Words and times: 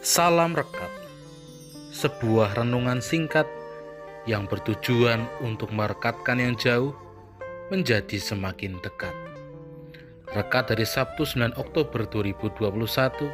Salam 0.00 0.56
Rekat 0.56 0.88
Sebuah 1.92 2.56
renungan 2.56 3.04
singkat 3.04 3.44
yang 4.24 4.48
bertujuan 4.48 5.28
untuk 5.44 5.76
merekatkan 5.76 6.40
yang 6.40 6.56
jauh 6.56 6.96
menjadi 7.68 8.16
semakin 8.16 8.80
dekat. 8.80 9.12
Rekat 10.32 10.72
dari 10.72 10.88
Sabtu 10.88 11.28
9 11.28 11.52
Oktober 11.60 12.08
2021 12.08 13.28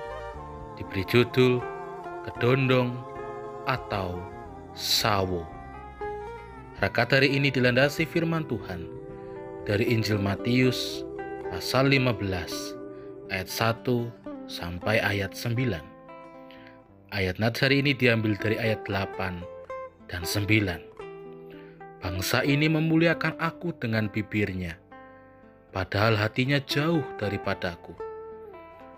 diberi 0.74 1.06
judul 1.06 1.62
Kedondong 2.26 2.98
atau 3.70 4.18
Sawo. 4.74 5.46
Rekat 6.82 7.14
hari 7.14 7.38
ini 7.38 7.54
dilandasi 7.54 8.10
firman 8.10 8.42
Tuhan 8.42 8.90
dari 9.70 9.86
Injil 9.94 10.18
Matius 10.18 11.06
pasal 11.46 11.94
15 11.94 13.30
ayat 13.30 13.46
1 13.46 14.50
sampai 14.50 14.98
ayat 14.98 15.30
9. 15.30 15.95
Ayat 17.14 17.38
nats 17.38 17.62
hari 17.62 17.86
ini 17.86 17.94
diambil 17.94 18.34
dari 18.34 18.58
ayat 18.58 18.82
8 18.90 20.10
dan 20.10 20.26
9. 20.26 22.02
Bangsa 22.02 22.42
ini 22.42 22.66
memuliakan 22.66 23.38
aku 23.38 23.70
dengan 23.78 24.10
bibirnya, 24.10 24.74
padahal 25.70 26.18
hatinya 26.18 26.58
jauh 26.58 27.06
daripadaku. 27.14 27.94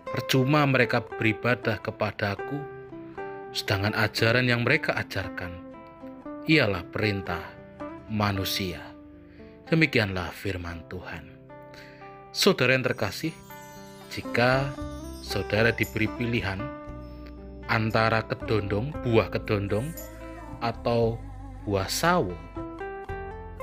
Percuma 0.09 0.65
mereka 0.65 1.05
beribadah 1.05 1.77
kepadaku, 1.85 2.57
sedangkan 3.53 3.93
ajaran 3.93 4.49
yang 4.49 4.65
mereka 4.65 4.97
ajarkan 4.97 5.61
ialah 6.49 6.81
perintah 6.89 7.45
manusia. 8.09 8.81
Demikianlah 9.69 10.33
firman 10.33 10.81
Tuhan. 10.89 11.29
Saudara 12.33 12.73
yang 12.73 12.89
terkasih, 12.89 13.37
jika 14.09 14.73
saudara 15.21 15.69
diberi 15.69 16.09
pilihan 16.17 16.78
antara 17.69 18.25
kedondong, 18.25 18.89
buah 19.05 19.29
kedondong, 19.29 19.93
atau 20.57 21.21
buah 21.63 21.85
sawo, 21.85 22.33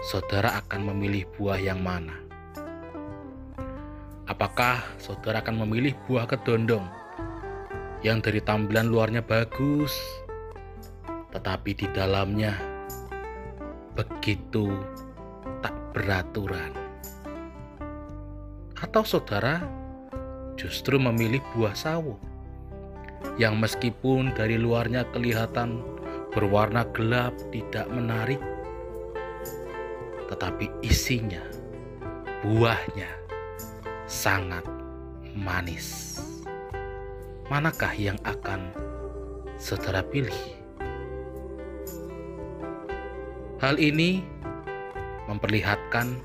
saudara 0.06 0.62
akan 0.62 0.94
memilih 0.94 1.26
buah 1.34 1.58
yang 1.58 1.82
mana? 1.82 2.14
Apakah 4.30 4.86
saudara 5.02 5.42
akan 5.42 5.66
memilih 5.66 5.98
buah 6.06 6.30
kedondong 6.30 6.86
yang 8.06 8.22
dari 8.22 8.38
tampilan 8.38 8.86
luarnya 8.86 9.26
bagus, 9.26 9.98
tetapi 11.34 11.74
di 11.74 11.86
dalamnya 11.90 12.54
begitu 13.98 14.70
tak 15.62 15.74
beraturan? 15.90 16.70
Atau 18.78 19.02
saudara 19.02 19.66
justru 20.54 20.94
memilih 20.98 21.42
buah 21.54 21.74
sawo 21.74 22.25
yang 23.36 23.60
meskipun 23.60 24.32
dari 24.32 24.56
luarnya 24.56 25.04
kelihatan 25.12 25.84
berwarna 26.32 26.84
gelap 26.92 27.32
tidak 27.48 27.88
menarik, 27.88 28.40
tetapi 30.28 30.68
isinya, 30.84 31.40
buahnya 32.44 33.08
sangat 34.04 34.64
manis. 35.32 36.18
Manakah 37.46 37.94
yang 37.94 38.18
akan 38.26 38.68
saudara 39.56 40.02
pilih? 40.02 40.34
Hal 43.56 43.80
ini 43.80 44.20
memperlihatkan 45.24 46.20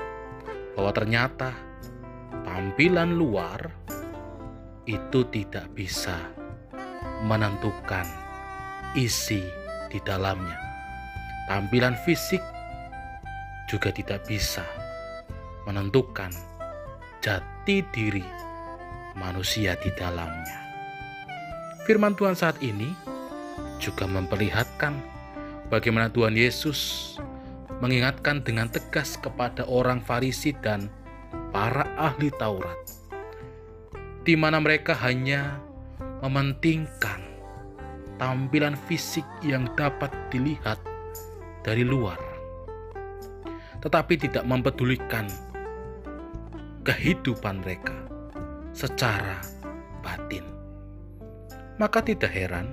bahwa 0.76 0.92
ternyata 0.92 1.56
tampilan 2.44 3.16
luar 3.16 3.72
itu 4.90 5.24
tidak 5.30 5.70
bisa 5.78 6.18
menentukan 7.26 8.06
isi 8.98 9.42
di 9.92 10.00
dalamnya. 10.04 10.58
Tampilan 11.48 11.96
fisik 12.08 12.42
juga 13.68 13.92
tidak 13.92 14.24
bisa 14.28 14.64
menentukan 15.68 16.32
jati 17.22 17.86
diri 17.94 18.26
manusia 19.16 19.78
di 19.80 19.92
dalamnya. 19.94 20.60
Firman 21.86 22.14
Tuhan 22.16 22.38
saat 22.38 22.58
ini 22.62 22.94
juga 23.82 24.06
memperlihatkan 24.06 24.94
bagaimana 25.72 26.12
Tuhan 26.14 26.38
Yesus 26.38 27.16
mengingatkan 27.82 28.46
dengan 28.46 28.70
tegas 28.70 29.18
kepada 29.18 29.66
orang 29.66 30.00
Farisi 30.04 30.54
dan 30.62 30.88
para 31.50 31.90
ahli 31.98 32.30
Taurat, 32.38 32.78
di 34.22 34.38
mana 34.38 34.62
mereka 34.62 34.94
hanya 34.94 35.58
mementingkan 36.22 37.20
tampilan 38.22 38.78
fisik 38.86 39.26
yang 39.42 39.66
dapat 39.74 40.14
dilihat 40.30 40.78
dari 41.66 41.82
luar, 41.82 42.18
tetapi 43.82 44.18
tidak 44.18 44.46
mempedulikan 44.46 45.26
kehidupan 46.86 47.66
mereka 47.66 47.98
secara 48.74 49.42
batin. 50.06 50.46
Maka 51.82 52.06
tidak 52.06 52.30
heran 52.30 52.70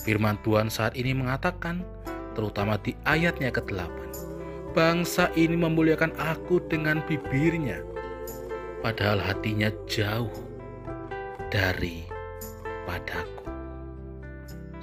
firman 0.00 0.40
Tuhan 0.44 0.72
saat 0.72 0.96
ini 0.96 1.12
mengatakan 1.12 1.84
terutama 2.32 2.80
di 2.80 2.96
ayatnya 3.04 3.52
ke-8 3.52 4.04
bangsa 4.76 5.30
ini 5.38 5.54
memuliakan 5.54 6.12
aku 6.18 6.60
dengan 6.66 7.00
bibirnya 7.06 7.80
padahal 8.84 9.22
hatinya 9.22 9.70
jauh 9.86 10.32
dari 11.48 12.13
padaku. 12.84 13.44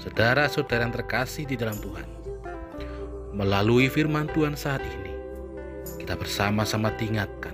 Saudara-saudara 0.01 0.89
yang 0.89 0.94
terkasih 0.94 1.45
di 1.45 1.53
dalam 1.53 1.78
Tuhan, 1.78 2.09
melalui 3.38 3.88
firman 3.88 4.25
Tuhan 4.34 4.57
saat 4.57 4.81
ini, 4.81 5.13
kita 6.01 6.17
bersama-sama 6.17 6.90
diingatkan 6.97 7.53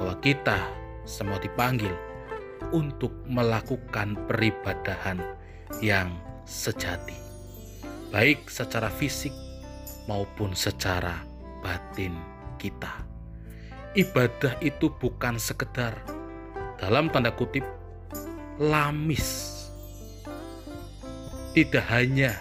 bahwa 0.00 0.16
kita 0.24 0.56
semua 1.04 1.36
dipanggil 1.36 1.92
untuk 2.72 3.12
melakukan 3.28 4.16
peribadahan 4.24 5.20
yang 5.84 6.12
sejati, 6.48 7.16
baik 8.08 8.48
secara 8.48 8.88
fisik 8.88 9.32
maupun 10.08 10.56
secara 10.56 11.20
batin 11.60 12.16
kita. 12.56 13.04
Ibadah 13.94 14.54
itu 14.62 14.88
bukan 14.96 15.36
sekedar 15.36 15.98
dalam 16.78 17.10
tanda 17.10 17.34
kutip 17.34 17.66
lamis. 18.60 19.56
Tidak 21.56 21.86
hanya 21.88 22.36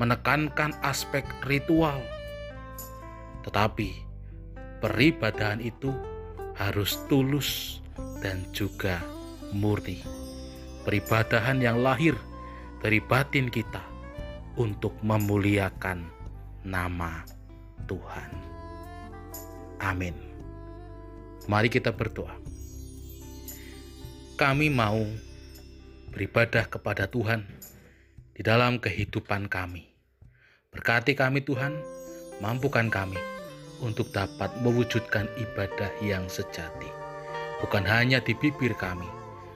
menekankan 0.00 0.72
aspek 0.80 1.22
ritual, 1.44 2.00
tetapi 3.44 3.92
peribadahan 4.80 5.60
itu 5.60 5.92
harus 6.56 6.96
tulus 7.12 7.84
dan 8.24 8.40
juga 8.56 9.04
murni. 9.52 10.00
Peribadahan 10.88 11.60
yang 11.60 11.84
lahir 11.84 12.16
dari 12.80 12.96
batin 13.04 13.52
kita 13.52 13.84
untuk 14.56 14.96
memuliakan 15.04 16.08
nama 16.64 17.20
Tuhan. 17.84 18.32
Amin. 19.76 20.16
Mari 21.46 21.68
kita 21.68 21.92
berdoa 21.92 22.55
kami 24.36 24.68
mau 24.68 25.00
beribadah 26.12 26.68
kepada 26.68 27.08
Tuhan 27.08 27.48
di 28.36 28.44
dalam 28.44 28.76
kehidupan 28.76 29.48
kami. 29.48 29.88
Berkati 30.68 31.16
kami 31.16 31.40
Tuhan, 31.40 31.72
mampukan 32.44 32.92
kami 32.92 33.16
untuk 33.80 34.12
dapat 34.12 34.52
mewujudkan 34.60 35.24
ibadah 35.40 35.88
yang 36.04 36.28
sejati. 36.28 36.92
Bukan 37.64 37.80
hanya 37.88 38.20
di 38.20 38.36
bibir 38.36 38.76
kami, 38.76 39.08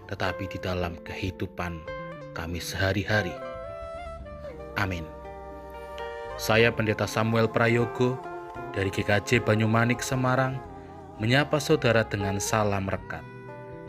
tetapi 0.08 0.48
di 0.48 0.56
dalam 0.56 0.96
kehidupan 1.04 1.84
kami 2.32 2.56
sehari-hari. 2.56 3.36
Amin. 4.80 5.04
Saya 6.40 6.72
Pendeta 6.72 7.04
Samuel 7.04 7.52
Prayogo 7.52 8.16
dari 8.72 8.88
GKJ 8.88 9.44
Banyumanik 9.44 10.00
Semarang 10.00 10.56
menyapa 11.20 11.60
saudara 11.60 12.00
dengan 12.00 12.40
salam 12.40 12.88
rekat 12.88 13.29